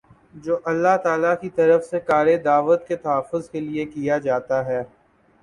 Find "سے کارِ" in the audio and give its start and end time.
1.85-2.35